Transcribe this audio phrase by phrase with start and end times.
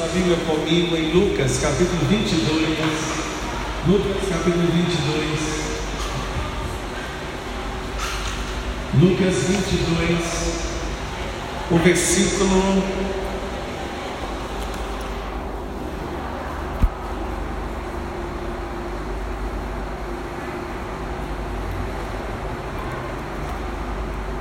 [0.00, 2.78] sua Bíblia comigo em Lucas, capítulo 22.
[3.86, 5.60] Lucas, capítulo 22.
[8.98, 10.18] Lucas 22,
[11.70, 12.82] o versículo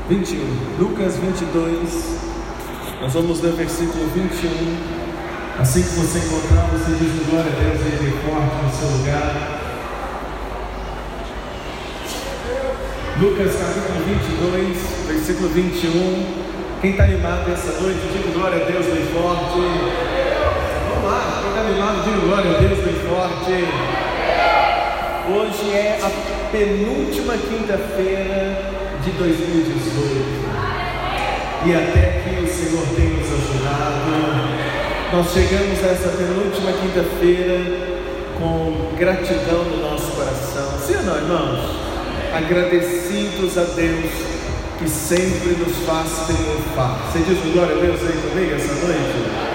[0.08, 0.80] Vinte e um.
[0.80, 2.30] Lucas 22,
[3.02, 4.99] nós vamos ler versículo 21.
[5.60, 9.60] Assim que você encontrar, você diz glória a Deus e ele forte no seu lugar.
[13.20, 16.80] Lucas capítulo 22, versículo 21.
[16.80, 19.60] Quem está animado essa noite, diga glória a Deus bem forte.
[20.88, 23.68] Vamos lá, quem está animado, diga glória a Deus bem forte.
[25.28, 26.10] Hoje é a
[26.54, 28.72] penúltima quinta-feira
[29.04, 30.40] de 2018.
[31.66, 34.89] E até que o Senhor tem nos ajudado.
[35.12, 37.66] Nós chegamos a essa penúltima quinta-feira
[38.38, 40.80] com gratidão no nosso coração.
[40.86, 41.60] Sim ou não, irmãos?
[42.32, 44.06] Agradecidos a Deus
[44.78, 47.00] que sempre nos faz triunfar.
[47.12, 49.50] Você diz glória a Deus aí comigo essa noite?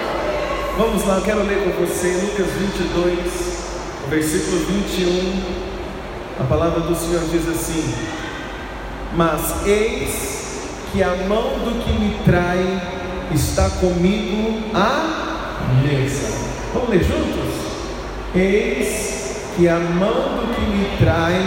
[0.77, 5.41] Vamos lá, eu quero ler com você Lucas 22, versículo 21.
[6.41, 7.93] A palavra do Senhor diz assim:
[9.15, 15.14] Mas eis que a mão do que me trai está comigo a
[15.83, 16.33] mesa.
[16.73, 17.53] Vamos ler juntos?
[18.35, 19.15] Eis
[19.55, 21.41] que a mão do que me trai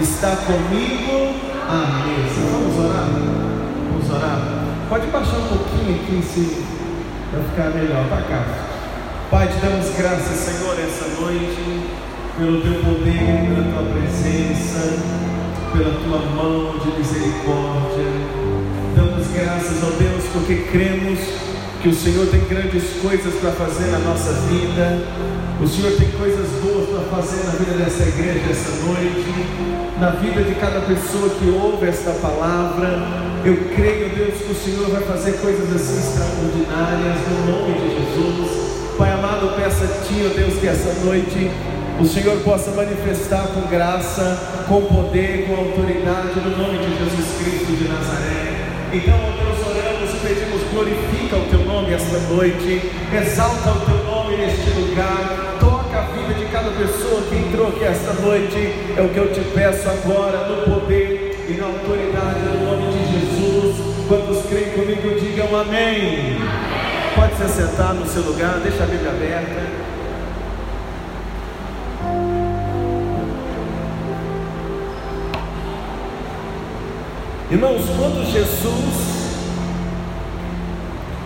[0.00, 1.34] está comigo
[1.68, 2.40] à mesa.
[2.52, 3.08] Vamos orar?
[3.90, 4.66] Vamos orar?
[4.88, 6.64] Pode baixar um pouquinho aqui
[7.30, 8.44] para ficar melhor, tá cá.
[9.30, 11.90] Pai, te damos graças, Senhor, essa noite,
[12.38, 15.02] pelo teu poder, pela tua presença,
[15.72, 18.06] pela tua mão de misericórdia.
[18.94, 21.18] Damos graças, ó Deus, porque cremos
[21.82, 24.98] que o Senhor tem grandes coisas para fazer na nossa vida.
[25.60, 29.46] O Senhor tem coisas boas para fazer na vida dessa igreja essa noite,
[29.98, 33.26] na vida de cada pessoa que ouve esta palavra.
[33.44, 38.66] Eu creio, Deus, que o Senhor vai fazer coisas assim extraordinárias no nome de Jesus.
[38.98, 41.50] Pai amado, peço a Ti, ó Deus, que essa noite
[42.00, 47.76] o Senhor possa manifestar com graça, com poder, com autoridade, no nome de Jesus Cristo
[47.76, 48.66] de Nazaré.
[48.92, 54.04] Então, ó Deus, oramos e pedimos, glorifica o Teu nome esta noite, exalta o Teu
[54.04, 59.00] nome neste lugar, toca a vida de cada pessoa que entrou aqui esta noite, é
[59.00, 63.76] o que eu te peço agora, no poder e na autoridade, no nome de Jesus.
[64.08, 66.38] Quantos creem comigo, digam amém.
[67.14, 69.86] Pode se sentar no seu lugar, deixa a Bíblia aberta.
[77.48, 79.15] Irmãos, quando Jesus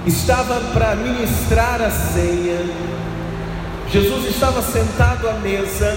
[0.07, 2.65] estava para ministrar a ceia,
[3.91, 5.97] Jesus estava sentado à mesa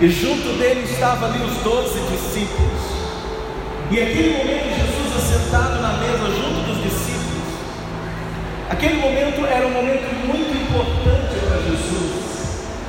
[0.00, 2.96] e junto dele estavam ali os doze discípulos.
[3.90, 7.16] E aquele momento, Jesus assentado na mesa junto dos discípulos,
[8.70, 12.16] aquele momento era um momento muito importante para Jesus.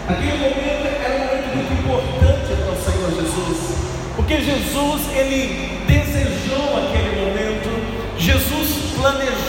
[0.07, 3.77] Aquele momento era um momento muito importante para o Senhor Jesus,
[4.15, 9.46] porque Jesus ele desejou aquele momento, Jesus planejou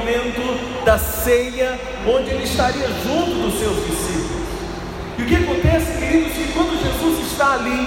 [0.00, 4.40] momento da ceia, onde ele estaria junto dos seus discípulos.
[5.18, 7.86] E o que acontece, queridos, que quando Jesus está ali,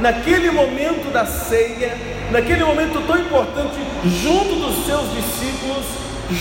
[0.00, 1.96] naquele momento da ceia,
[2.30, 3.76] naquele momento tão importante,
[4.22, 5.84] junto dos seus discípulos,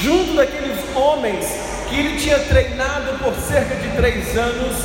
[0.01, 1.45] junto daqueles homens
[1.89, 4.77] que ele tinha treinado por cerca de três anos,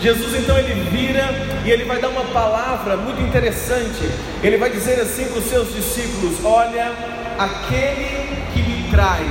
[0.00, 1.28] Jesus então ele vira
[1.64, 4.10] e ele vai dar uma palavra muito interessante.
[4.42, 6.90] Ele vai dizer assim para os seus discípulos: Olha,
[7.38, 9.24] aquele que me trai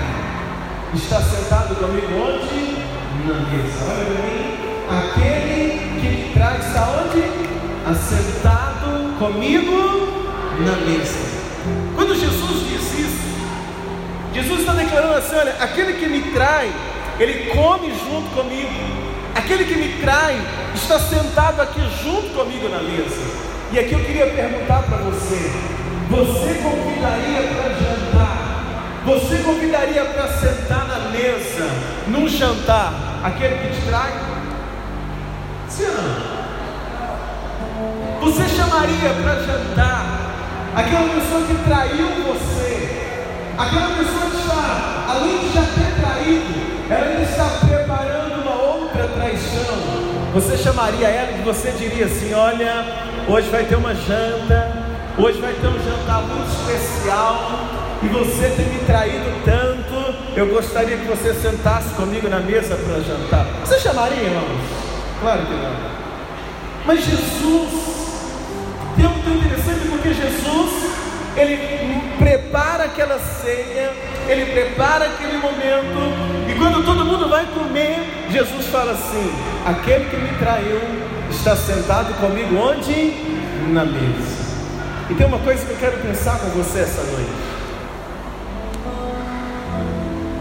[0.93, 2.77] está sentado comigo onde?
[3.25, 3.85] Na mesa.
[3.89, 4.61] Olha para mim.
[4.89, 7.21] Aquele que me trai está onde?
[7.85, 11.19] Assentado comigo na mesa.
[11.95, 13.31] Quando Jesus diz isso,
[14.33, 16.71] Jesus está declarando assim: olha, aquele que me trai,
[17.19, 19.01] ele come junto comigo.
[19.33, 20.39] Aquele que me trai
[20.75, 23.21] está sentado aqui junto comigo na mesa.
[23.71, 25.51] E aqui eu queria perguntar para você:
[26.09, 27.90] você convidaria para jantar?
[29.11, 31.69] Você convidaria para sentar na mesa,
[32.07, 34.13] num jantar, aquele que te trai?
[35.67, 36.31] Sim ou não?
[38.21, 40.05] Você chamaria para jantar
[40.73, 43.11] aquela pessoa que traiu você?
[43.57, 46.53] Aquela pessoa que está, além de já ter traído,
[46.89, 49.75] ela ainda está preparando uma outra traição.
[50.35, 52.85] Você chamaria ela e você diria assim: Olha,
[53.27, 54.71] hoje vai ter uma janta,
[55.17, 57.70] hoje vai ter um jantar muito especial,
[58.03, 62.99] e você tem me traído tanto, eu gostaria que você sentasse comigo na mesa para
[63.01, 63.45] jantar.
[63.63, 64.61] Você chamaria, irmãos?
[65.19, 65.75] Claro que não.
[66.85, 67.69] Mas Jesus,
[68.95, 70.91] tem algo tão interessante porque Jesus,
[71.37, 71.81] ele
[72.17, 73.91] prepara aquela ceia,
[74.27, 79.31] ele prepara aquele momento, e quando todo mundo vai comer, Jesus fala assim:
[79.65, 80.81] aquele que me traiu
[81.29, 83.13] está sentado comigo onde?
[83.71, 84.41] Na mesa.
[85.09, 87.40] E tem uma coisa que eu quero pensar com você essa noite.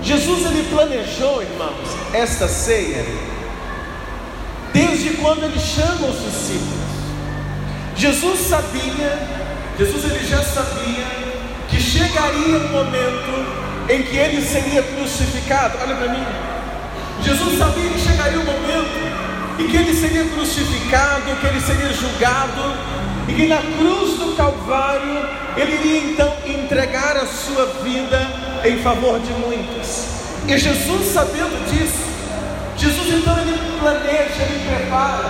[0.03, 3.05] Jesus ele planejou, irmãos, esta ceia
[4.73, 6.81] desde quando ele chama os discípulos.
[7.97, 9.19] Jesus sabia,
[9.79, 11.07] Jesus ele já sabia
[11.69, 15.79] que chegaria um momento em que ele seria crucificado.
[15.83, 16.25] Olha para mim.
[17.23, 19.21] Jesus sabia que chegaria um momento
[19.59, 22.75] em que ele seria crucificado, que ele seria julgado,
[23.29, 28.27] e que na cruz do Calvário ele iria então entregar a sua vida
[28.65, 29.80] em favor de muitos.
[30.51, 32.03] E Jesus, sabendo disso,
[32.77, 35.23] Jesus então ele planeja, ele prepara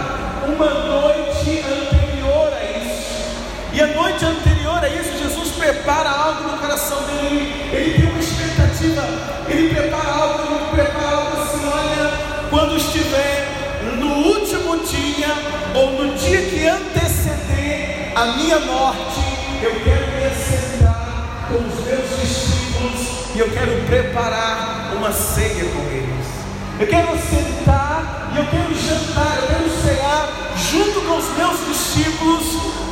[0.46, 3.28] uma noite anterior a isso.
[3.74, 7.52] E a noite anterior a isso, Jesus prepara algo no coração dele.
[7.70, 9.04] Ele, tem uma expectativa,
[9.46, 13.46] ele prepara algo, ele prepara algo assim, olha, quando estiver
[13.98, 15.34] no último dia
[15.74, 19.20] ou no dia que anteceder a minha morte,
[19.62, 22.59] eu quero me assentar com os meus discípulos
[23.34, 26.26] e eu quero preparar uma ceia com eles.
[26.78, 30.28] Eu quero sentar e eu quero jantar, eu quero cear
[30.70, 32.44] junto com os meus discípulos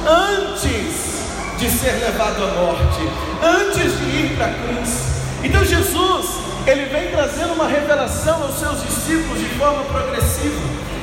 [0.07, 1.19] antes
[1.59, 3.01] de ser levado à morte,
[3.43, 5.09] antes de ir para a cruz.
[5.43, 6.27] Então Jesus,
[6.67, 10.61] ele vem trazendo uma revelação aos seus discípulos de forma progressiva.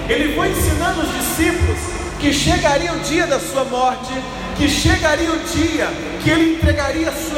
[0.08, 1.80] Ele foi ensinando os discípulos
[2.20, 4.14] que chegaria o dia da sua morte,
[4.56, 5.88] que chegaria o dia
[6.26, 7.35] que ele entregaria a sua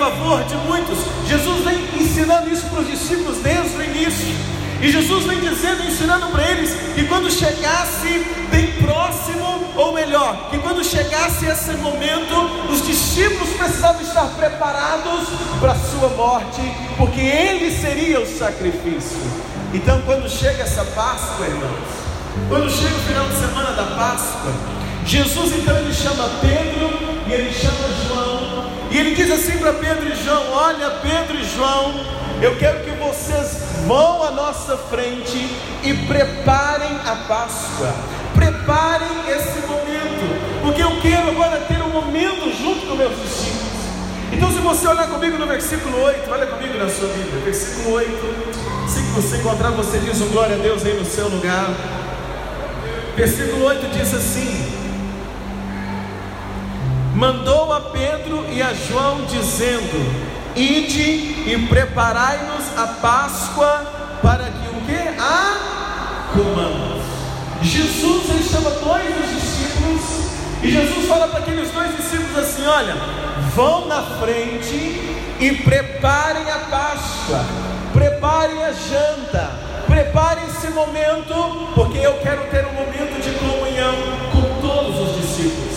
[0.00, 0.98] favor de muitos.
[1.28, 4.34] Jesus vem ensinando isso para os discípulos desde o início.
[4.80, 10.58] E Jesus vem dizendo, ensinando para eles que quando chegasse bem próximo, ou melhor, que
[10.58, 12.34] quando chegasse esse momento,
[12.70, 15.28] os discípulos precisavam estar preparados
[15.60, 16.62] para a sua morte,
[16.96, 19.20] porque ele seria o sacrifício.
[19.74, 21.88] Então, quando chega essa Páscoa, irmãos,
[22.48, 24.50] quando chega o final de semana da Páscoa,
[25.04, 26.90] Jesus então ele chama Pedro
[27.26, 28.29] e ele chama João,
[28.90, 31.94] e ele diz assim para Pedro e João: Olha, Pedro e João,
[32.42, 35.38] eu quero que vocês vão à nossa frente
[35.82, 37.94] e preparem a Páscoa,
[38.34, 43.70] preparem esse momento, porque eu quero agora ter um momento junto com meus discípulos.
[44.32, 48.10] Então, se você olhar comigo no versículo 8, olha comigo na sua Bíblia, versículo 8.
[48.88, 51.68] Se você encontrar, você diz um glória a Deus aí no seu lugar.
[53.16, 54.69] Versículo 8 diz assim:
[57.14, 63.84] Mandou a Pedro e a João, dizendo: Ide e preparai-nos a Páscoa
[64.22, 65.20] para que o que?
[65.20, 65.70] A
[66.32, 67.02] comamos.
[67.62, 70.00] Jesus ele chama dois dos discípulos
[70.62, 72.94] e Jesus fala para aqueles dois discípulos assim: Olha,
[73.54, 77.44] vão na frente e preparem a Páscoa,
[77.92, 79.50] preparem a janta,
[79.86, 81.34] preparem esse momento,
[81.74, 83.94] porque eu quero ter um momento de comunhão
[84.32, 85.69] com todos os discípulos.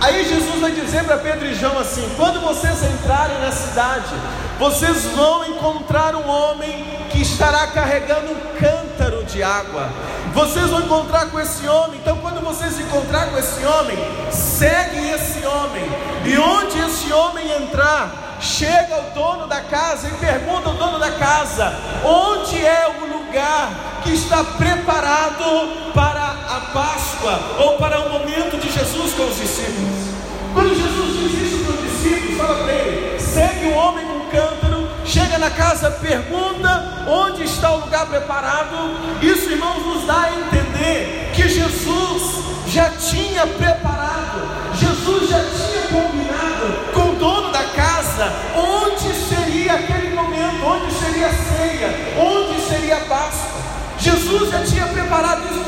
[0.00, 4.14] Aí Jesus vai dizer para Pedro e João assim: quando vocês entrarem na cidade,
[4.58, 9.88] vocês vão encontrar um homem que estará carregando um cântaro de água.
[10.32, 11.98] Vocês vão encontrar com esse homem.
[12.00, 13.98] Então, quando vocês encontrar com esse homem,
[14.30, 15.84] seguem esse homem.
[16.24, 21.10] E onde esse homem entrar, chega o dono da casa e pergunta ao dono da
[21.10, 23.70] casa: onde é o lugar
[24.04, 30.08] que está preparado para a Páscoa ou para o momento de Jesus com os discípulos?
[30.54, 34.88] Quando Jesus diz isso para os discípulos, fala para ele: segue o homem com cântaro,
[35.04, 38.76] chega na casa, pergunta onde está o lugar preparado.
[39.20, 46.92] Isso, irmãos, nos dá a entender que Jesus já tinha preparado, Jesus já tinha combinado
[46.94, 52.96] com o dono da casa onde seria aquele momento, onde seria a ceia, onde seria
[52.96, 53.58] a Páscoa.
[53.98, 55.58] Jesus já tinha preparado isso.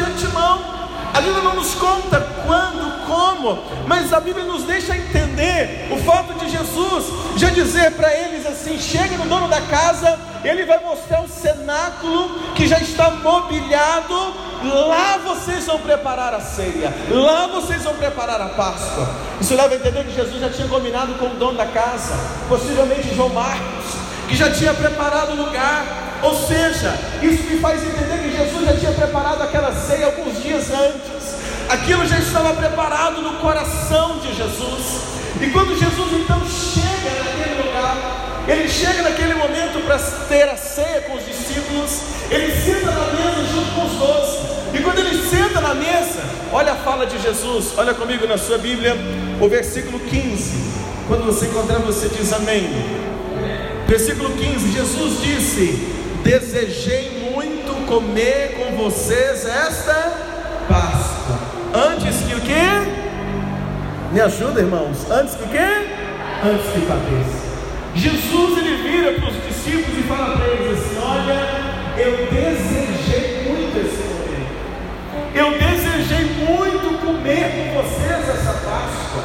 [1.13, 6.35] A Bíblia não nos conta quando, como, mas a Bíblia nos deixa entender o fato
[6.35, 11.21] de Jesus já dizer para eles assim: chega no dono da casa, ele vai mostrar
[11.21, 14.51] um cenáculo que já está mobiliado.
[14.63, 19.09] Lá vocês vão preparar a ceia, lá vocês vão preparar a Páscoa.
[19.41, 22.15] Isso leva a entender que Jesus já tinha combinado com o dono da casa,
[22.49, 23.97] possivelmente João Marcos,
[24.29, 26.10] que já tinha preparado o lugar.
[26.23, 30.71] Ou seja, isso me faz entender que Jesus já tinha preparado aquela ceia alguns dias
[30.71, 31.37] antes.
[31.69, 35.03] Aquilo já estava preparado no coração de Jesus.
[35.41, 39.99] E quando Jesus então chega naquele lugar, ele chega naquele momento para
[40.29, 42.01] ter a ceia com os discípulos,
[42.31, 44.39] ele senta na mesa junto com os doze.
[44.75, 46.21] E quando ele senta na mesa,
[46.53, 48.97] olha a fala de Jesus, olha comigo na sua Bíblia,
[49.41, 50.71] o versículo 15.
[51.09, 52.69] Quando você encontrar, você diz amém.
[53.87, 59.95] Versículo 15: Jesus disse: Desejei muito comer com vocês esta
[60.69, 61.39] Páscoa.
[61.75, 63.01] Antes que o quê?
[64.13, 65.11] Me ajuda, irmãos.
[65.11, 65.59] Antes que o quê?
[66.45, 67.51] Antes que padeça.
[67.95, 73.79] Jesus ele vira para os discípulos e fala para eles assim: Olha, eu desejei muito
[73.79, 74.61] esse momento.
[75.35, 79.25] Eu desejei muito comer com vocês essa Páscoa.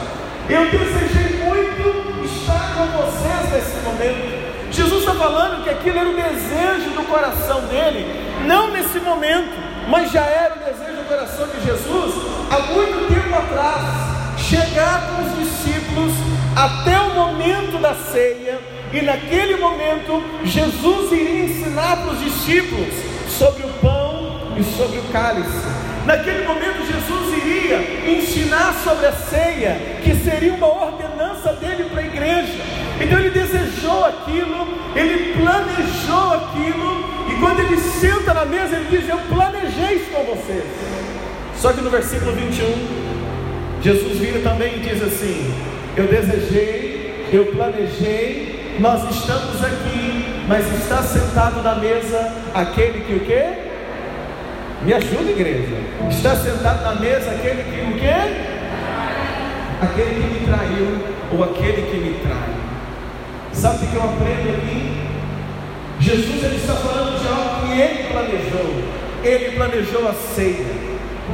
[0.50, 4.55] Eu desejei muito estar com vocês nesse momento.
[4.76, 8.06] Jesus está falando que aquilo era o desejo do coração dele,
[8.46, 9.54] não nesse momento,
[9.88, 12.14] mas já era o desejo do coração de Jesus
[12.52, 16.12] há muito tempo atrás chegar com os discípulos
[16.56, 18.60] até o momento da ceia,
[18.92, 22.94] e naquele momento Jesus iria ensinar para os discípulos
[23.30, 25.66] sobre o pão e sobre o cálice.
[26.06, 32.06] Naquele momento Jesus iria ensinar sobre a ceia, que seria uma ordenança dele para a
[32.06, 32.75] igreja.
[33.00, 39.10] Então ele desejou aquilo, ele planejou aquilo, e quando ele senta na mesa, ele diz:
[39.10, 40.64] Eu planejei isso com vocês.
[41.58, 45.54] Só que no versículo 21, Jesus vira também e diz assim:
[45.98, 53.20] Eu desejei, eu planejei, nós estamos aqui, mas está sentado na mesa aquele que o
[53.22, 53.44] quê?
[54.84, 55.76] Me ajuda, igreja.
[56.10, 58.16] Está sentado na mesa aquele que o quê?
[59.82, 62.65] Aquele que me traiu ou aquele que me trai.
[63.56, 65.06] Sabe o que eu aprendo aqui?
[66.00, 68.84] Jesus ele está falando de algo que ele planejou.
[69.24, 70.66] Ele planejou a ceia.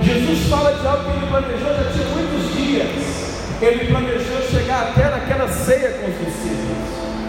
[0.01, 3.22] Jesus fala de algo que ele planejou já tinha muitos dias.
[3.62, 6.72] Ele planejou chegar até naquela ceia com os discípulos.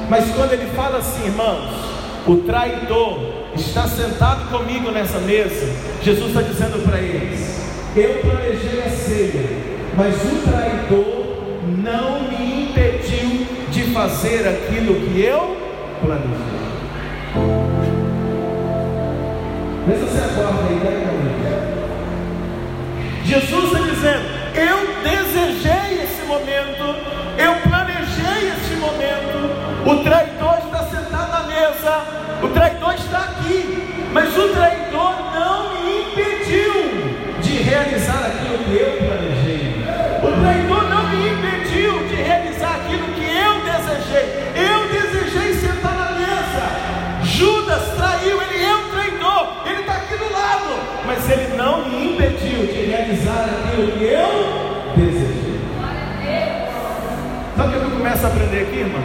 [0.08, 1.70] Mas quando ele fala assim, irmãos,
[2.26, 3.18] o traidor
[3.56, 5.66] está sentado comigo nessa mesa,
[6.02, 7.60] Jesus está dizendo para eles:
[7.96, 9.44] Eu planejei a ceia,
[9.96, 11.22] mas o traidor
[11.82, 12.51] não me
[13.92, 15.56] fazer aquilo que eu
[16.00, 16.62] planejei.
[19.86, 21.02] Vê se você acorda aí, né,
[23.24, 26.96] Jesus está dizendo: Eu desejei esse momento,
[27.38, 29.32] eu planejei esse momento.
[29.84, 32.04] O traidor está sentado na mesa,
[32.42, 36.72] o traidor está aqui, mas o traidor não me impediu
[37.40, 39.41] de realizar aquilo que eu planejei.
[58.22, 59.02] Começo a aprender aqui, irmãos?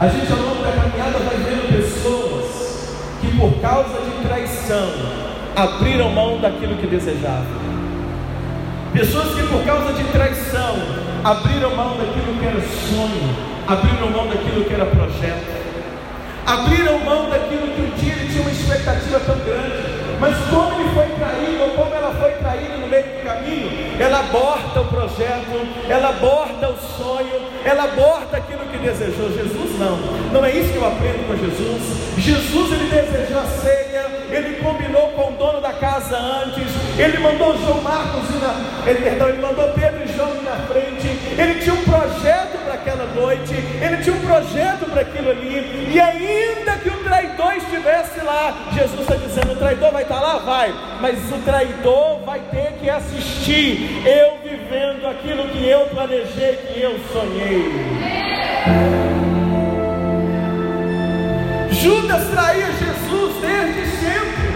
[0.00, 4.88] A gente ao longo da caminhada vai vendo pessoas que por causa de traição
[5.54, 7.44] abriram mão daquilo que desejavam.
[8.94, 10.76] Pessoas que por causa de traição
[11.22, 15.52] abriram mão daquilo que era sonho, abriram mão daquilo que era projeto,
[16.46, 19.98] abriram mão daquilo que um dia tinha uma expectativa tão grande.
[20.18, 20.77] Mas como
[23.98, 29.30] ela aborta o projeto, ela aborta o sonho, ela aborta aquilo que desejou.
[29.32, 29.96] Jesus não,
[30.32, 32.18] não é isso que eu aprendo com Jesus.
[32.18, 36.66] Jesus ele desejou a ceia, ele combinou com o dono da casa antes,
[36.98, 40.56] ele mandou João Marcos ir na, ele, perdão, ele mandou Pedro e João ir na
[40.66, 41.06] frente,
[41.38, 46.00] ele tinha um projeto para aquela noite, ele tinha um projeto para aquilo ali, e
[46.00, 50.38] ainda que o traidor estivesse lá, Jesus está dizendo: o traidor vai estar lá?
[50.38, 56.80] Vai, mas o traidor vai ter que assistir eu vivendo aquilo que eu planejei, que
[56.80, 57.88] eu sonhei.
[61.72, 64.48] Judas traía Jesus desde sempre.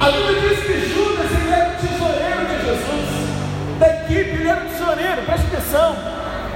[0.00, 4.64] A Bíblia diz que Judas ele era o tesoureiro de Jesus, da equipe, ele era
[4.64, 5.96] o tesoureiro, preste atenção.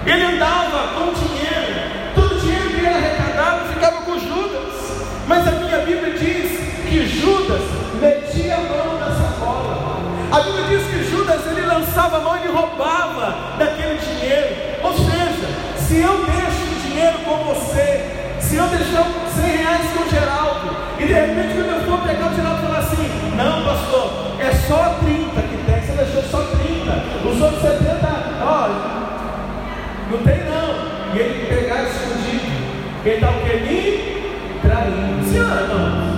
[0.07, 4.71] Ele andava com dinheiro, todo o dinheiro que ele arrecadava ficava com Judas.
[5.31, 5.60] Mas a
[7.31, 7.63] Judas
[8.01, 10.01] metia a mão na sacola.
[10.33, 14.57] A Bíblia diz que Judas ele lançava a mão e roubava daquele dinheiro.
[14.83, 19.07] Ou seja, se eu deixo o dinheiro com você, se eu deixar
[19.37, 22.79] 100 reais com o Geraldo, e de repente quando eu for pegar o Geraldo falar
[22.79, 24.11] assim, não pastor,
[24.41, 28.09] é só 30 que tem, você deixou só 30, os outros 70,
[28.43, 28.75] olha,
[30.11, 31.15] não tem não.
[31.15, 32.51] E ele pegar escondido,
[33.05, 33.57] ele está o que?
[33.57, 35.11] Me traindo.
[35.31, 36.10] Ou não?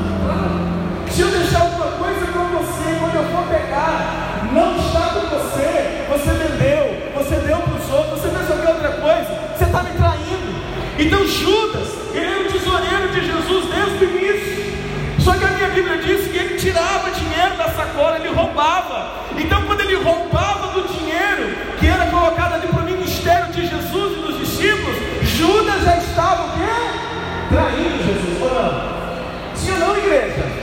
[3.03, 8.21] quando eu for pegar, não está com você, você vendeu, você deu para os outros,
[8.21, 10.53] você fez qualquer outra coisa, você está me traindo.
[11.01, 14.73] Então Judas, ele era é o tesoureiro de Jesus desde o início.
[15.19, 19.15] Só que a minha Bíblia diz que ele tirava dinheiro da sacola, ele roubava.
[19.37, 24.13] Então quando ele roubava do dinheiro que era colocado ali para o ministério de Jesus
[24.13, 27.49] e dos discípulos, Judas já estava o quê?
[27.49, 29.57] Traindo Jesus, ou não?
[29.57, 30.63] Sim ou não, igreja?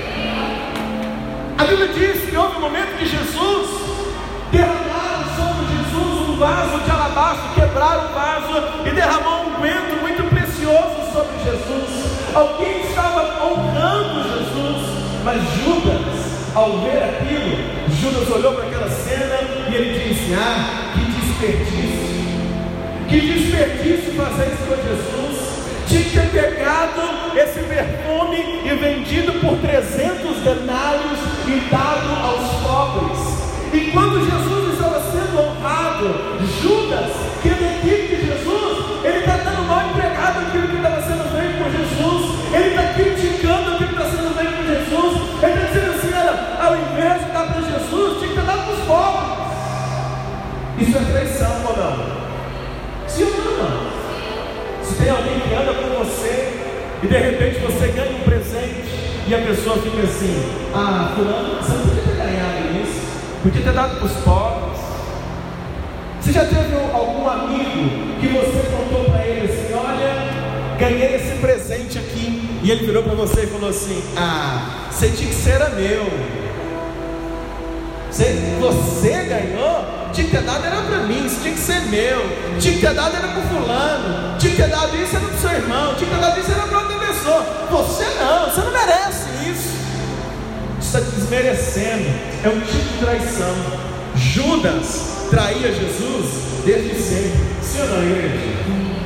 [1.60, 2.09] A Bíblia diz
[7.30, 12.34] vaso quebraram o vaso e derramou um guento muito precioso sobre Jesus.
[12.34, 14.88] Alguém estava honrando Jesus,
[15.24, 17.58] mas Judas, ao ver aquilo,
[17.90, 19.38] Judas olhou para aquela cena
[19.70, 22.10] e ele disse: Ah, que desperdício!
[23.08, 25.50] Que desperdício fazer isso com Jesus!
[25.88, 27.02] Tinha que ter pegado
[27.36, 33.39] esse perfume e vendido por 300 denários e dado aos pobres.
[33.72, 36.08] E quando Jesus estava sendo honrado,
[36.60, 37.12] Judas,
[37.42, 41.30] que é da equipe de Jesus, ele está dando mal empregado aquilo que estava sendo
[41.30, 45.66] feito por Jesus, ele está criticando aquilo que está sendo feito por Jesus, ele está
[45.68, 49.30] dizendo assim: olha, ao invés de dar para Jesus, tinha que dado para os pobres.
[50.80, 53.08] Isso é traição ou não?
[53.08, 53.90] Sim ou não?
[54.82, 56.58] Se tem alguém que anda com você
[57.04, 58.90] e de repente você ganha um presente
[59.28, 62.09] e a pessoa fica assim: Ah, fulano, você não
[63.42, 64.80] podia ter dado para os pobres.
[66.22, 71.98] Você já teve algum amigo que você contou para ele assim: Olha, ganhei esse presente
[71.98, 75.70] aqui, e ele virou para você e falou assim: Ah, você tinha que ser era
[75.70, 76.06] meu.
[78.12, 79.86] Você, você ganhou?
[80.12, 82.22] Tinha que ter dado era para mim, isso tinha que ser meu.
[82.60, 84.38] Tinha que ter dado era para fulano.
[84.38, 85.96] Tinha que ter dado isso era para o seu irmão.
[85.96, 87.46] Tinha que ter dado isso era para outra pessoa.
[87.70, 89.29] Você não, você não merece
[91.30, 92.10] desmerecendo.
[92.44, 93.54] É um tipo de traição.
[94.16, 96.26] Judas traía Jesus
[96.66, 97.40] desde sempre.
[97.62, 98.40] Sim ou não, igreja?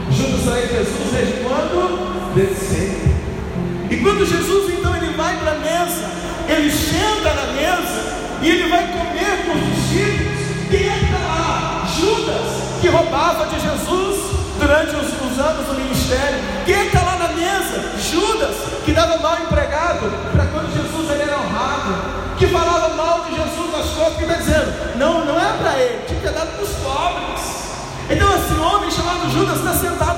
[0.09, 2.33] Judas traía Jesus desde quando?
[2.33, 3.13] Desde sempre.
[3.91, 6.09] E quando Jesus então ele vai para a mesa,
[6.47, 10.33] ele senta na mesa e ele vai comer com os discípulos.
[10.71, 11.87] Quem é que está lá?
[11.99, 16.39] Judas, que roubava de Jesus durante os, os anos do ministério.
[16.65, 17.91] Quem é que está lá na mesa?
[17.99, 20.09] Judas, que dava mal empregado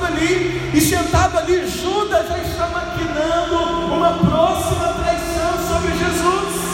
[0.05, 6.65] sentado ali, e sentado ali, Judas já está maquinando uma próxima traição sobre Jesus.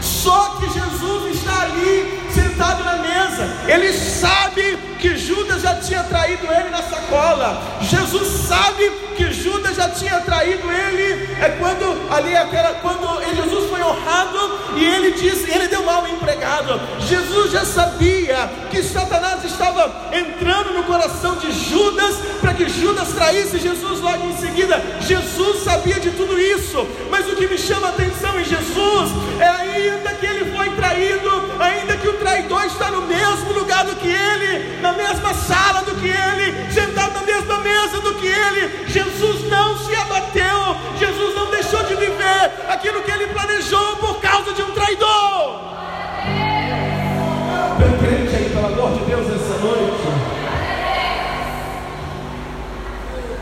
[0.00, 3.48] Só que Jesus está ali, sentado na mesa.
[3.66, 7.62] Ele sabe que Judas já tinha traído ele na sacola.
[7.80, 11.34] Jesus sabe que Judas já tinha traído ele.
[11.40, 16.80] É quando ali aquela quando Jesus foi honrado e ele disse, ele deu mal empregado.
[17.00, 22.16] Jesus já sabia que Satanás estava entrando no coração de Judas
[22.60, 24.82] que Judas traísse Jesus logo em seguida.
[25.00, 29.48] Jesus sabia de tudo isso, mas o que me chama a atenção em Jesus é
[29.48, 34.08] ainda que ele foi traído, ainda que o traidor está no mesmo lugar do que
[34.08, 39.48] ele, na mesma sala do que ele, sentado na mesma mesa do que ele, Jesus
[39.48, 44.60] não se abateu, Jesus não deixou de viver aquilo que ele planejou por causa de
[44.60, 45.69] um traidor.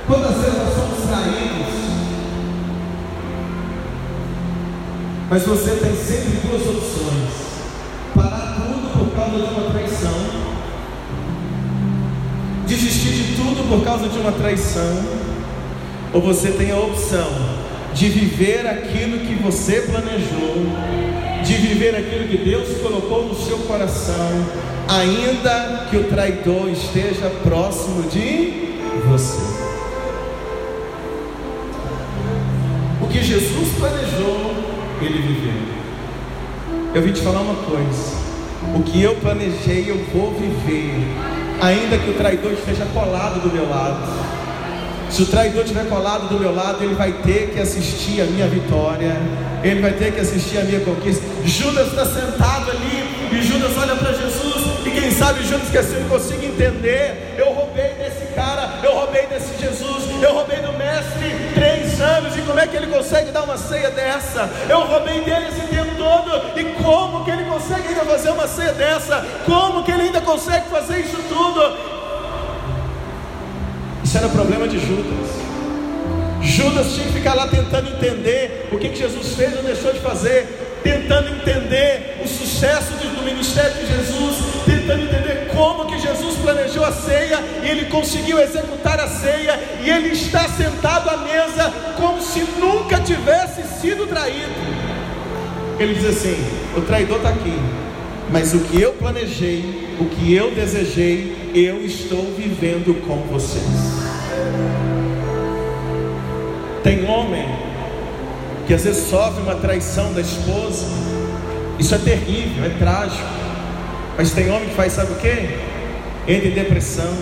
[0.09, 0.89] Quantas vezes nós somos?
[5.31, 7.31] Mas você tem sempre duas opções:
[8.15, 10.27] parar tudo por causa de uma traição,
[12.67, 15.05] desistir de tudo por causa de uma traição,
[16.15, 17.29] ou você tem a opção
[17.93, 20.67] de viver aquilo que você planejou,
[21.45, 24.47] de viver aquilo que Deus colocou no seu coração,
[24.89, 28.75] ainda que o traidor esteja próximo de
[29.07, 29.58] você.
[36.95, 38.17] Eu vim te falar uma coisa:
[38.75, 41.07] o que eu planejei, eu vou viver,
[41.61, 44.29] ainda que o traidor esteja colado do meu lado.
[45.11, 48.47] Se o traidor estiver colado do meu lado, ele vai ter que assistir a minha
[48.47, 49.17] vitória,
[49.63, 51.25] ele vai ter que assistir a minha conquista.
[51.45, 55.97] Judas está sentado ali, e Judas olha para Jesus, e quem sabe Judas quer assim,
[55.97, 57.35] eu consigo entender.
[57.39, 61.58] Eu roubei desse cara, eu roubei desse Jesus, eu roubei do mestre
[62.49, 64.49] como é que ele consegue dar uma ceia dessa?
[64.71, 68.73] Eu roubei dele esse tempo todo, e como que ele consegue ainda fazer uma ceia
[68.73, 69.23] dessa?
[69.45, 71.77] Como que ele ainda consegue fazer isso tudo?
[74.03, 75.29] Isso era problema de Judas.
[76.41, 80.01] Judas tinha que ficar lá tentando entender o que, que Jesus fez ou deixou de
[80.01, 85.28] fazer, tentando entender o sucesso do, ministério de Jesus, tentando entender
[85.59, 90.49] como que Jesus planejou a ceia e ele conseguiu executar a ceia e ele está
[90.49, 94.55] sentado à mesa como se nunca tivesse sido traído.
[95.81, 96.37] Ele diz assim:
[96.77, 97.59] o traidor está aqui,
[98.31, 103.65] mas o que eu planejei, o que eu desejei, eu estou vivendo com vocês.
[106.85, 107.49] Tem homem
[108.69, 110.87] que às vezes sofre uma traição da esposa.
[111.81, 113.48] Isso é terrível, é trágico.
[114.19, 115.29] Mas tem homem que faz, sabe o que?
[116.27, 117.15] Entra em depressão,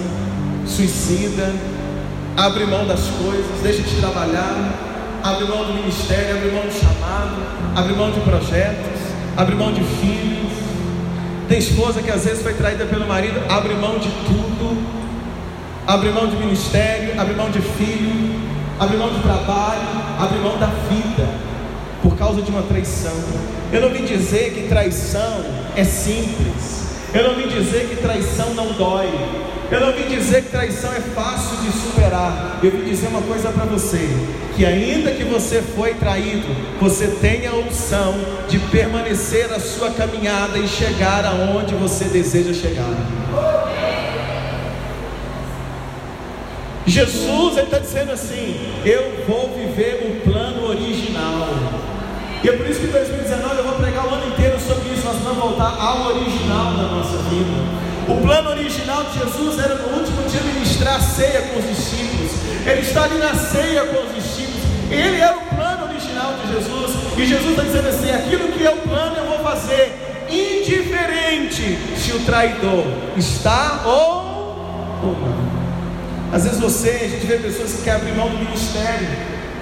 [0.66, 1.52] suicida,
[2.34, 7.36] abre mão das coisas, deixa de trabalhar, abre mão do ministério, abre mão do chamado,
[7.76, 8.98] abre mão de projetos,
[9.36, 10.52] abre mão de filhos.
[11.46, 14.82] Tem esposa que às vezes foi traída pelo marido, abre mão de tudo,
[15.86, 18.40] abre mão de ministério, abre mão de filho,
[18.80, 19.86] abre mão de trabalho,
[20.18, 21.28] abre mão da vida,
[22.02, 23.12] por causa de uma traição.
[23.70, 25.44] Eu não vim dizer que traição
[25.76, 29.08] é simples, eu não vim dizer que traição não dói,
[29.70, 32.60] eu não vim dizer que traição é fácil de superar.
[32.62, 34.08] Eu vim dizer uma coisa para você:
[34.54, 36.46] que ainda que você foi traído,
[36.80, 38.14] você tem a opção
[38.48, 42.94] de permanecer a sua caminhada e chegar aonde você deseja chegar.
[46.86, 51.48] Jesus está dizendo assim: Eu vou viver o plano original.
[52.44, 53.55] E é por isso que em 2019
[55.56, 57.50] voltar ao original da nossa vida.
[58.08, 62.32] O plano original de Jesus era no último dia ministrar a ceia com os discípulos.
[62.66, 64.62] Ele está ali na ceia com os discípulos.
[64.90, 66.92] Ele é o plano original de Jesus.
[67.16, 72.12] E Jesus está dizendo assim: aquilo que é o plano eu vou fazer, indiferente se
[72.12, 72.84] o traidor
[73.16, 74.36] está ou
[75.02, 75.46] não.
[76.32, 79.08] Às vezes você, a gente vê pessoas que querem abrir mão do ministério,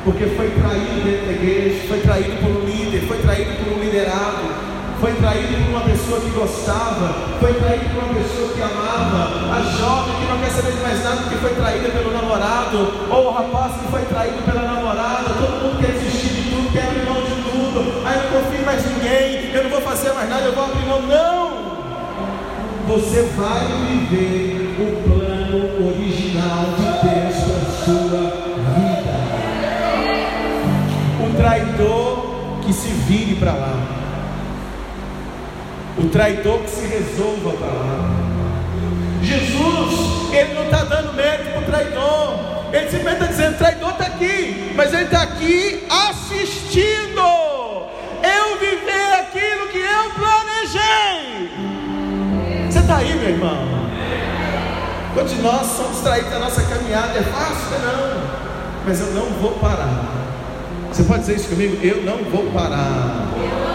[0.02, 3.80] porque foi traído dentro da igreja, foi traído por um líder, foi traído por um
[3.80, 9.54] liderado, foi traído por uma pessoa que gostava, foi traído por uma pessoa que amava,
[9.54, 13.26] a jovem que não quer saber de mais nada porque foi traída pelo namorado, ou
[13.26, 17.04] o rapaz que foi traído pela namorada, todo mundo quer desistir de tudo, quer abrir
[17.04, 20.42] mão de tudo, aí não confio em mais ninguém, eu não vou fazer mais nada,
[20.42, 21.02] eu vou abrir mão.
[21.02, 21.64] Não!
[22.86, 28.22] Você vai viver o plano original de Deus para a sua
[28.74, 29.14] vida.
[31.24, 34.03] O traidor que se vire para lá.
[36.04, 38.10] O traidor que se resolva para lá.
[39.22, 42.38] Jesus, ele não está dando mérito para o traidor.
[42.74, 47.20] Ele simplesmente está dizendo: traidor está aqui, mas ele está aqui assistindo.
[48.22, 51.50] Eu viver aquilo que eu planejei.
[52.70, 53.66] Você está aí, meu irmão?
[55.14, 57.78] Quando nós somos traídos da nossa caminhada, é fácil?
[57.82, 58.20] Não,
[58.84, 60.04] mas eu não vou parar.
[60.92, 61.78] Você pode dizer isso comigo?
[61.82, 63.73] Eu não vou parar.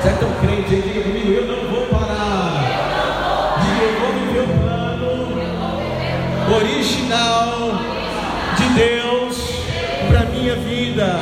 [0.00, 0.80] Você é tão crente aí?
[0.80, 3.58] Diga comigo, eu não vou parar.
[3.60, 5.10] Diga, eu vou viver o plano
[6.56, 7.72] original
[8.56, 9.36] de Deus
[10.08, 11.20] para minha vida.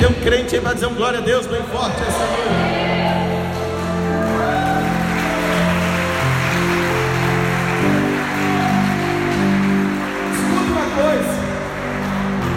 [0.00, 2.88] Tem um crente aí para dizer um glória a Deus bem forte essa noite.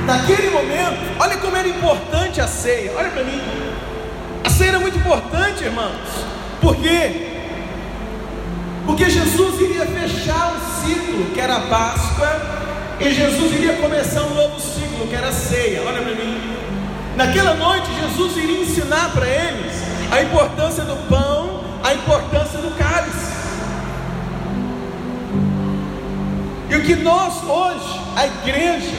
[0.08, 2.92] Naquele momento, olha como era importante a ceia.
[2.98, 3.71] Olha para mim.
[4.62, 6.08] A ceia era muito importante, irmãos.
[6.62, 7.30] Por quê?
[8.86, 12.30] Porque Jesus iria fechar um ciclo, que era a Páscoa,
[13.00, 15.82] e Jesus iria começar um novo ciclo, que era a ceia.
[15.82, 16.40] Olha para mim.
[17.16, 23.32] Naquela noite, Jesus iria ensinar para eles a importância do pão, a importância do cálice.
[26.70, 28.96] E o que nós hoje, a igreja,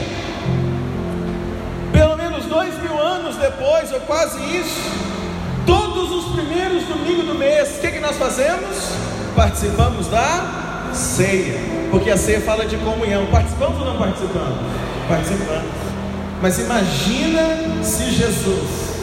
[1.93, 5.02] pelo menos dois mil anos depois, ou quase isso,
[6.03, 8.91] todos os primeiros domingos do mês, o que, que nós fazemos?
[9.35, 11.57] Participamos da ceia,
[11.89, 13.25] porque a ceia fala de comunhão.
[13.27, 14.59] Participamos ou não participamos?
[15.07, 15.71] Participamos.
[16.41, 18.93] Mas imagina se Jesus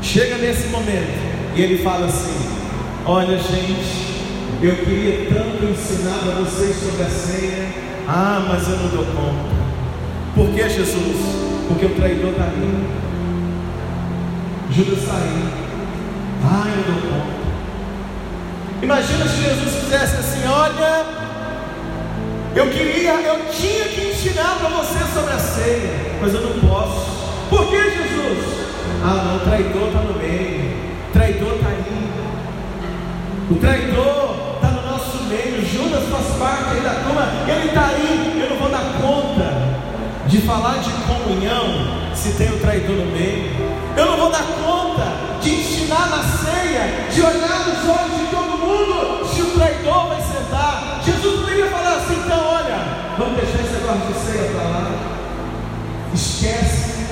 [0.00, 2.34] chega nesse momento e ele fala assim:
[3.04, 4.24] Olha, gente,
[4.62, 7.68] eu queria tanto ensinar a vocês sobre a ceia,
[8.08, 9.54] ah, mas eu não dou conta.
[10.34, 11.16] Por que Jesus?
[11.68, 13.04] Porque o traidor está aí.
[14.70, 15.64] Judas aí.
[16.42, 17.34] Ah, eu dou conta.
[18.82, 21.04] Imagina se Jesus fizesse assim: olha,
[22.54, 27.14] eu queria, eu tinha que ensinar para você sobre a ceia, mas eu não posso.
[27.48, 28.64] Por que Jesus?
[29.02, 30.74] Ah, não, o traidor está no meio.
[31.08, 32.10] O traidor está aí.
[33.50, 35.64] O traidor está no nosso meio.
[35.66, 37.28] Judas faz parte aí da turma.
[37.46, 38.40] Ele está aí.
[38.40, 39.74] Eu não vou dar conta
[40.26, 43.83] de falar de comunhão se tem o traidor no meio.
[43.96, 45.06] Eu não vou dar conta
[45.40, 50.20] de ensinar na ceia, de olhar nos olhos de todo mundo se o traidor vai
[50.20, 51.00] sentar.
[51.04, 52.76] Jesus poderia falar assim: então, olha,
[53.16, 54.90] vamos deixar esse negócio de ceia para lá.
[56.12, 57.06] Esquece,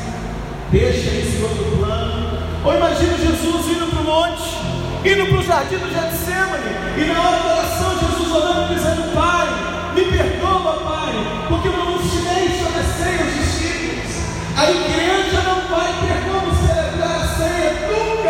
[0.73, 2.39] deixa esse outro plano.
[2.65, 4.59] Ou imagina Jesus indo para o monte,
[5.05, 9.47] indo para o jardim do Getsemane, e na hora da oração, Jesus orando, dizendo: Pai,
[9.95, 11.15] me perdoa, Pai,
[11.49, 14.13] porque eu não ensinei sobre a ceia aos discípulos.
[14.57, 16.72] A igreja não vai a ceia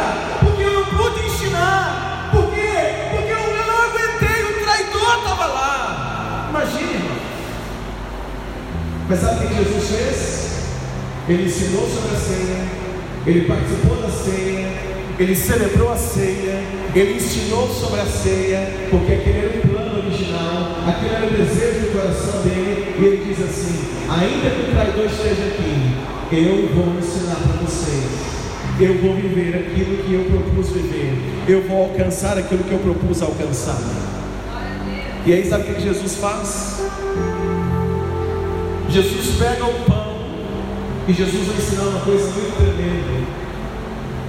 [0.03, 2.31] nunca, porque eu não pude ensinar.
[2.33, 2.73] Por quê?
[3.11, 6.47] Porque eu não aguentei, o traidor estava lá.
[6.51, 7.17] Imagine, irmão.
[9.09, 10.43] Mas sabe o que Jesus fez?
[11.29, 12.65] Ele ensinou sobre a ceia,
[13.27, 14.69] ele participou da ceia,
[15.19, 20.79] ele celebrou a ceia, ele ensinou sobre a ceia, porque aquele era o plano original,
[20.88, 25.07] aquele era o desejo do coração dele, e ele diz assim: ainda que o traidor
[25.07, 25.95] esteja aqui,
[26.33, 28.33] eu vou ensinar para vocês,
[28.81, 31.15] eu vou viver aquilo que eu propus viver,
[31.47, 33.79] eu vou alcançar aquilo que eu propus alcançar.
[35.25, 36.81] E aí sabe o que Jesus faz?
[38.89, 40.17] Jesus pega o pão
[41.07, 43.27] e Jesus vai ensinar uma coisa muito tremenda.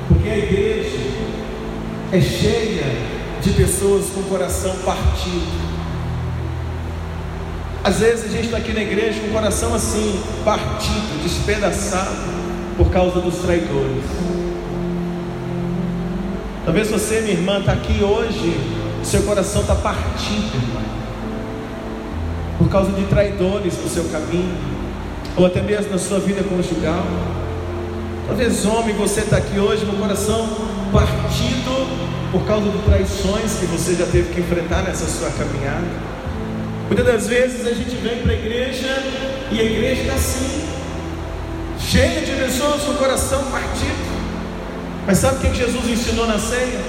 [0.07, 0.99] Porque a igreja
[2.11, 2.85] é cheia
[3.41, 5.73] de pessoas com o coração partido.
[7.83, 12.32] Às vezes a gente está aqui na igreja com o coração assim, partido, despedaçado,
[12.77, 14.03] por causa dos traidores.
[16.65, 18.59] Talvez você, minha irmã, está aqui hoje,
[19.03, 20.81] seu coração está partido, irmã,
[22.57, 24.55] por causa de traidores no seu caminho,
[25.35, 27.05] ou até mesmo na sua vida conjugal.
[28.27, 30.47] Talvez homem, você está aqui hoje com o coração
[30.91, 36.13] partido por causa de traições que você já teve que enfrentar nessa sua caminhada.
[36.87, 39.03] Muitas das vezes a gente vem para a igreja
[39.51, 40.61] e a igreja está assim,
[41.93, 44.13] cheia de pessoas com o coração partido.
[45.05, 46.81] Mas sabe o que Jesus ensinou na ceia?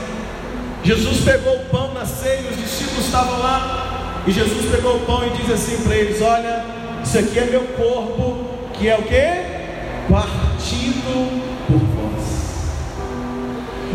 [0.82, 5.26] Jesus pegou o pão na ceia, os discípulos estavam lá, e Jesus pegou o pão
[5.26, 6.64] e diz assim para eles: Olha,
[7.04, 10.10] isso aqui é meu corpo, que é o que?
[10.10, 12.24] Partido por vós.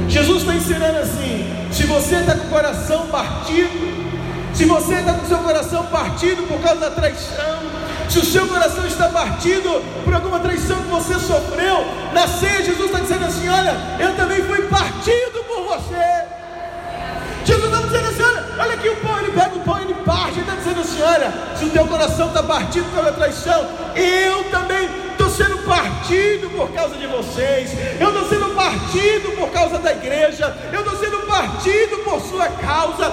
[0.08, 5.26] Jesus está ensinando assim: se você está com o coração partido, se você está com
[5.26, 7.79] o seu coração partido por causa da traição,
[8.10, 12.86] se o seu coração está partido por alguma traição que você sofreu, na ceia Jesus
[12.86, 16.26] está dizendo assim: olha, eu também fui partido por você.
[17.46, 19.94] Jesus está dizendo assim: olha, olha aqui o pão, ele pega o pão e ele
[20.06, 20.40] parte.
[20.40, 24.90] Ele está dizendo assim: olha, se o teu coração está partido pela traição, eu também
[25.12, 30.56] estou sendo partido por causa de vocês, eu estou sendo partido por causa da igreja,
[30.74, 33.12] eu estou sendo partido por sua causa,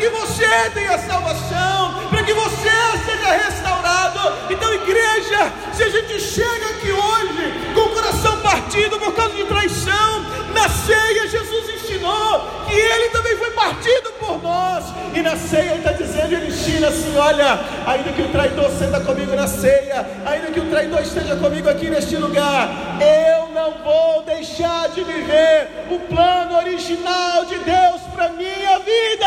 [0.00, 2.70] que você tenha salvação, para que você
[3.04, 4.32] seja restaurado.
[4.48, 9.44] Então, igreja, se a gente chega aqui hoje com o coração partido por causa de
[9.44, 10.22] traição,
[10.54, 14.84] na ceia Jesus ensinou que ele também foi partido por nós,
[15.14, 19.00] e na ceia ele está dizendo, ele ensina assim: olha, ainda que o traidor senta
[19.00, 24.19] comigo na ceia, ainda que o traidor esteja comigo aqui neste lugar, eu não vou
[24.40, 29.26] deixar de viver o plano original de Deus para minha vida.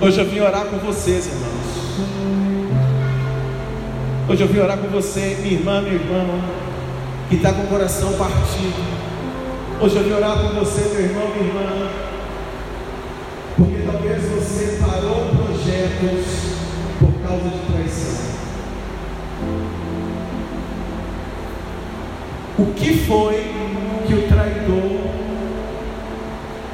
[0.00, 1.68] Hoje eu vim orar com vocês, irmãos.
[4.28, 6.42] Hoje eu vim orar com você, minha irmã, meu irmão,
[7.28, 8.82] que está com o coração partido.
[9.80, 11.90] Hoje eu vim orar com você, meu irmão, minha irmã,
[13.56, 16.58] porque talvez você parou projetos
[16.98, 18.27] por causa de traição.
[22.58, 23.54] O que foi
[24.04, 25.12] que o traidor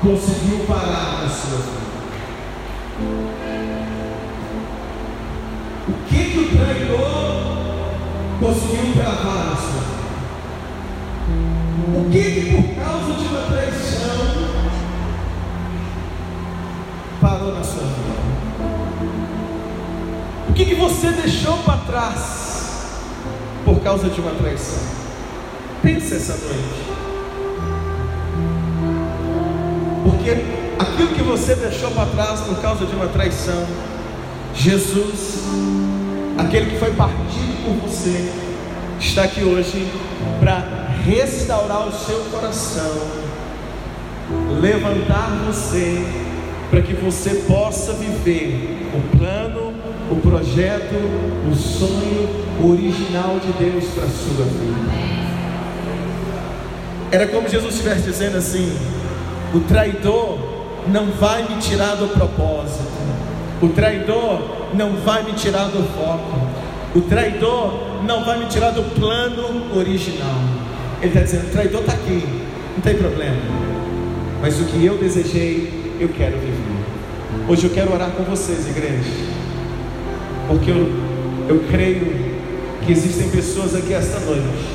[0.00, 1.84] conseguiu parar na sua vida?
[5.86, 7.44] O que, que o traidor
[8.40, 10.04] conseguiu travar na sua vida?
[11.98, 14.48] O que, que por causa de uma traição
[17.20, 18.14] parou na sua vida?
[20.48, 22.88] O que, que você deixou para trás
[23.66, 25.03] por causa de uma traição?
[25.84, 26.82] Pense essa noite.
[30.02, 30.30] Porque
[30.78, 33.66] aquilo que você deixou para trás por causa de uma traição,
[34.54, 35.42] Jesus,
[36.38, 38.32] aquele que foi partido por você,
[38.98, 39.86] está aqui hoje
[40.40, 40.64] para
[41.04, 43.02] restaurar o seu coração,
[44.62, 46.02] levantar você,
[46.70, 49.74] para que você possa viver o plano,
[50.10, 50.94] o projeto,
[51.52, 55.23] o sonho original de Deus para a sua vida.
[57.14, 58.76] Era como Jesus estivesse dizendo assim:
[59.54, 60.36] o traidor
[60.88, 62.90] não vai me tirar do propósito,
[63.62, 64.42] o traidor
[64.74, 66.48] não vai me tirar do foco,
[66.92, 70.40] o traidor não vai me tirar do plano original.
[71.00, 72.26] Ele está dizendo: o traidor está aqui,
[72.74, 73.42] não tem problema,
[74.42, 76.84] mas o que eu desejei, eu quero viver.
[77.48, 79.08] Hoje eu quero orar com vocês, igreja,
[80.48, 80.90] porque eu,
[81.48, 82.34] eu creio
[82.84, 84.73] que existem pessoas aqui esta noite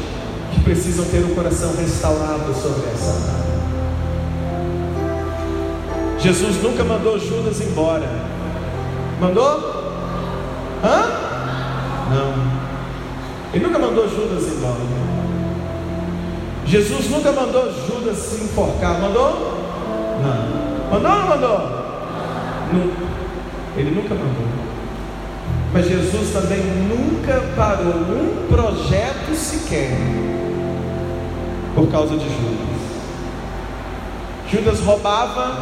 [0.69, 3.39] precisam ter o coração restaurado sobre essa.
[6.19, 8.07] Jesus nunca mandou Judas embora.
[9.19, 9.57] Mandou?
[10.83, 11.05] Hã?
[12.11, 12.59] Não.
[13.51, 14.77] Ele nunca mandou Judas embora.
[16.67, 19.01] Jesus nunca mandou Judas se enforcar.
[19.01, 19.57] Mandou?
[20.21, 20.91] Não.
[20.91, 21.59] Mandou ou não mandou?
[22.73, 23.01] Nunca.
[23.75, 24.45] Ele nunca mandou.
[25.73, 29.97] Mas Jesus também nunca parou um projeto sequer
[31.79, 32.69] por causa de Judas.
[34.51, 35.55] Judas roubava,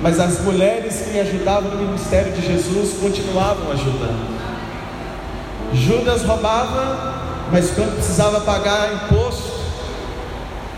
[0.00, 4.36] mas as mulheres que ajudavam no ministério de Jesus continuavam ajudando.
[5.74, 7.14] Judas roubava,
[7.52, 9.52] mas quando precisava pagar imposto,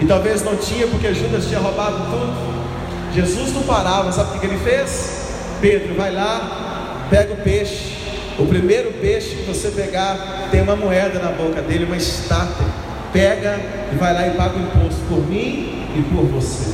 [0.00, 4.46] e talvez não tinha porque Judas tinha roubado tudo, Jesus não parava, sabe o que
[4.46, 5.28] ele fez?
[5.60, 7.97] Pedro, vai lá, pega o peixe.
[8.38, 12.66] O primeiro peixe que você pegar tem uma moeda na boca dele, uma estátua.
[13.12, 13.58] Pega
[13.92, 16.72] e vai lá e paga o imposto por mim e por você.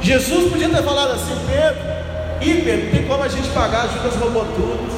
[0.00, 1.82] Jesus podia ter falado assim, Pedro,
[2.40, 3.88] e Pedro, tem como a gente pagar?
[3.88, 4.88] Judas roubou tudo.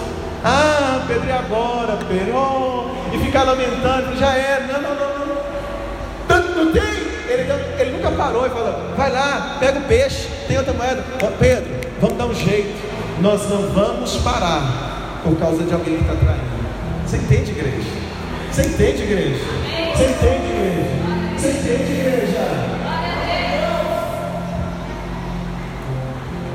[0.44, 2.36] Ah, Pedro, e agora, Pedro?
[2.36, 4.66] Oh, e ficar lamentando, já era.
[4.66, 5.36] Não, não, não, não.
[6.28, 6.82] Tanto não tem.
[6.82, 11.02] Ele, ele nunca parou e falou: vai lá, pega o peixe, tem outra moeda.
[11.22, 11.70] Oh, Pedro,
[12.00, 12.78] vamos dar um jeito.
[13.20, 14.89] Nós não vamos parar
[15.22, 16.60] por causa de alguém que está traindo.
[17.06, 17.90] Você entende, igreja?
[18.50, 19.44] Você entende, igreja?
[19.96, 20.90] Você entende, igreja?
[21.36, 22.70] Você entende, igreja?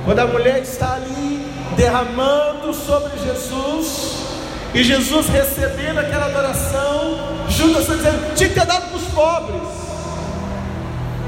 [0.06, 4.26] Quando a mulher está ali derramando sobre Jesus,
[4.74, 7.18] e Jesus recebendo aquela adoração,
[7.50, 9.86] Judas está dizendo: tinha que ter dado para os pobres.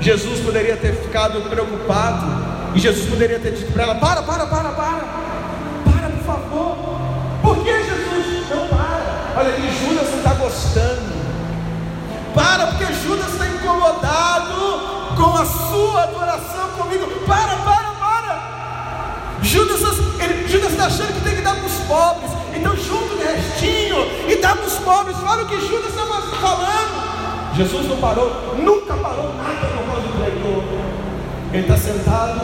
[0.01, 2.25] Jesus poderia ter ficado preocupado,
[2.75, 5.26] e Jesus poderia ter dito para ela: para, para, para, para,
[10.57, 11.27] gostando.
[12.33, 17.05] Para, porque Judas está incomodado com a sua adoração comigo.
[17.25, 17.87] Para, para,
[19.41, 19.81] Judas,
[20.19, 22.31] ele, Judas está achando que tem que dar para os pobres.
[22.53, 25.15] Então junta o restinho e dá para os pobres.
[25.23, 27.55] Olha o que Judas estava falando.
[27.55, 30.63] Jesus não parou, nunca parou nada por causa do traidor.
[31.53, 32.41] Ele está sentado,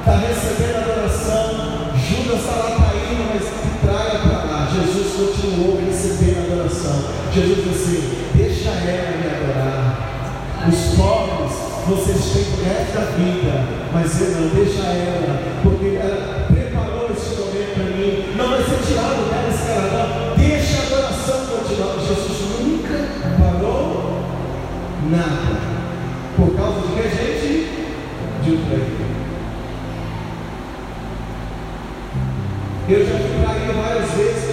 [0.00, 1.84] está recebendo adoração.
[1.96, 4.68] Judas está lá caindo, mas traia para lá.
[4.74, 7.04] Jesus continuou recebendo adoração.
[7.32, 10.68] Jesus disse assim: deixa ela me adorar.
[10.68, 16.46] Os pobres vocês têm o resto da vida, mas eu não, deixa ela, porque ela
[16.50, 21.46] preparou esse momento para mim, não vai ser tirado dela esse caravão, deixa a adoração
[21.46, 21.98] continuar.
[21.98, 24.22] Jesus nunca parou
[25.10, 25.60] nada,
[26.36, 27.68] por causa de que gente?
[28.42, 29.04] De um traidor.
[32.88, 34.43] Eu já fui traído várias vezes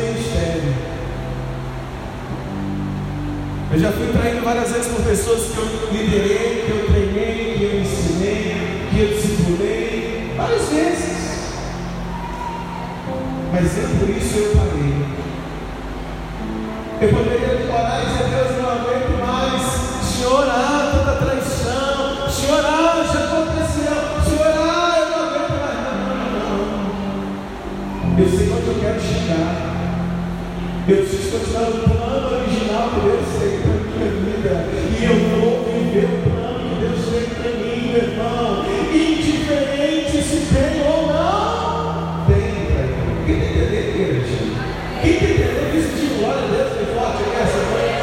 [3.82, 7.82] já fui traído várias vezes por pessoas que eu liderei, que eu treinei, que eu
[7.82, 11.50] ensinei, que eu discipulei, várias vezes.
[13.52, 15.02] Mas nem por isso eu parei.
[17.02, 19.64] Eu poderia orar e dizer, Deus, não aguento mais.
[20.06, 22.30] Senhor, ah, tanta traição.
[22.30, 23.98] Senhor, ah, já aconteceu.
[24.24, 25.78] Senhor, ah, eu não aguento mais.
[25.82, 26.30] Não, não,
[28.06, 28.20] não.
[28.20, 29.72] Eu sei onde eu quero chegar.
[30.88, 33.71] Eu preciso continuar no plano original que Deus tem
[34.12, 34.66] vida.
[35.00, 38.66] E eu vou viver o plano que Deus tem para mim, meu irmão.
[38.94, 42.26] Indiferente se tem ou não.
[42.28, 44.38] Tem, Quem tem entender, igreja?
[45.02, 48.02] Quem tem entender isso de glória a Deus bem forte aqui essa noite?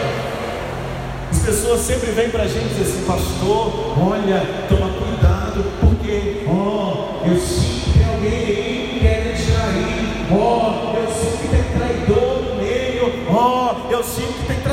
[1.31, 6.45] As pessoas sempre vêm para a gente e dizem assim, pastor, olha, toma cuidado, porque,
[6.49, 10.09] ó, oh, eu sinto que alguém aí querendo te trair.
[10.31, 12.49] Ó, oh, eu sinto que tem traidor
[13.31, 14.68] Oh, eu sinto que tem traidor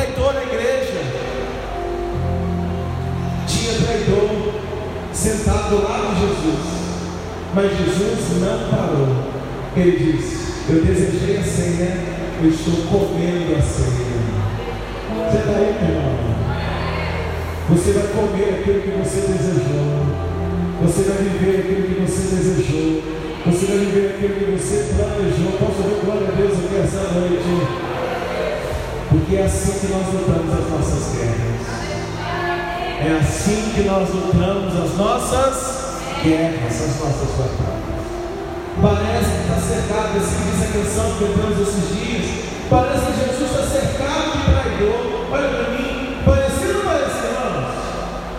[5.76, 6.86] sentado do lado de Jesus.
[7.54, 9.08] Mas Jesus não parou.
[9.76, 11.98] Ele disse: Eu desejei a ceia,
[12.42, 14.16] eu estou comendo a ceia.
[15.30, 16.16] Você está aí, meu irmão?
[17.70, 20.06] Você vai comer aquilo que você desejou.
[20.84, 23.04] Você vai viver aquilo que você desejou.
[23.46, 25.52] Você vai viver aquilo que você planejou.
[25.60, 27.86] Posso ver glória a Deus aqui essa noite?
[29.10, 31.55] Porque é assim que nós lutamos as nossas guerras.
[32.98, 37.86] É assim que nós lutamos as nossas guerras, as nossas batalhas.
[38.82, 42.46] Parece que está cercado, assim diz a canção que cantamos esses dias.
[42.70, 45.28] Parece que Jesus está cercado de traidor.
[45.30, 47.74] Olha para mim, parecia ou não parecia, irmãos?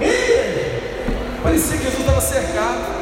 [0.01, 2.97] Ei, parecia que Jesus estava cercado.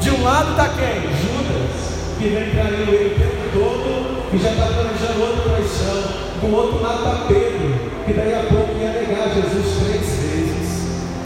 [0.00, 1.02] De um lado está quem?
[1.12, 6.26] Judas, que vem traindo ele o tempo todo e já está planejando outra traição.
[6.40, 7.74] Do outro lado está Pedro,
[8.06, 10.35] que daí a pouco ia negar Jesus três vezes.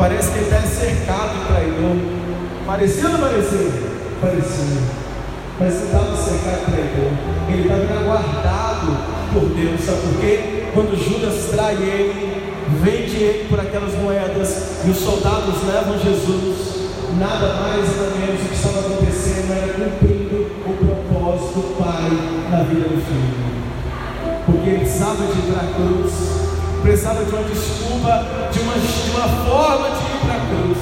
[0.01, 1.97] Parece que ele está cercado de traidor.
[2.67, 3.71] Parecia ou não parecia?
[4.19, 4.81] Parecia.
[5.61, 7.13] Mas ele estava cercado de traidor.
[7.51, 8.97] Ele estava aguardado
[9.31, 9.81] por Deus.
[9.85, 10.65] Sabe por quê?
[10.73, 16.89] Quando Judas trai ele, vende ele por aquelas moedas e os soldados levam Jesus.
[17.19, 22.09] Nada mais nada menos o que estava acontecendo era cumprindo o propósito do Pai
[22.51, 23.51] na vida do Filho.
[24.47, 26.30] Porque ele precisava de ir para a cruz,
[26.81, 30.79] precisava de uma desculpa, de uma, de uma forma de ir para a cruz.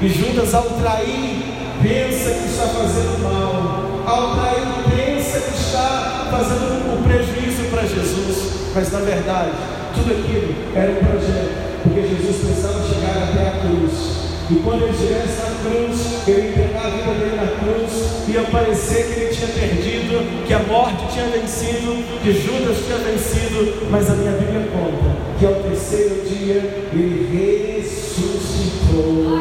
[0.00, 1.42] E Judas, ao trair,
[1.82, 8.70] pensa que está fazendo mal, ao trair, pensa que está fazendo um prejuízo para Jesus,
[8.74, 9.50] mas na verdade,
[9.94, 14.20] tudo aquilo era um projeto, porque Jesus precisava chegar até a cruz.
[14.50, 19.20] E quando ele na cruz, ele entregar a vida dele na cruz, ia parecer que
[19.20, 24.32] ele tinha perdido, que a morte tinha vencido, que Judas tinha vencido, mas a minha
[24.32, 29.40] Bíblia conta que ao terceiro dia ele ressuscitou.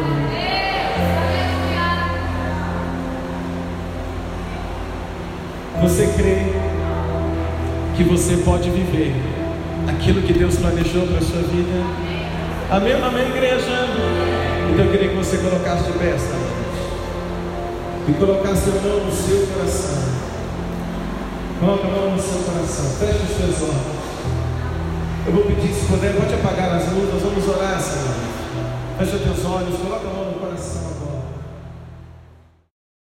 [5.82, 6.38] Você crê
[7.95, 9.13] que você pode viver
[9.88, 11.84] aquilo que Deus planejou para a sua vida?
[12.70, 14.49] Amém, amém, igreja?
[14.72, 16.36] Então eu queria que você colocasse de pé esta.
[18.07, 20.03] E colocasse a mão no seu coração.
[21.59, 22.86] Coloque a mão no seu coração.
[22.99, 23.99] Feche os seus olhos.
[25.26, 27.22] Eu vou pedir, se puder, pode apagar as luzes.
[27.22, 28.30] Vamos orar noite.
[28.99, 29.78] Feche os teus olhos.
[29.80, 30.28] Coloque a mão.